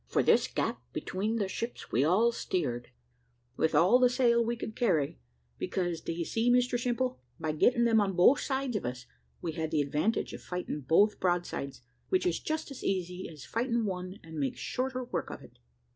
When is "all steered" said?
2.03-2.89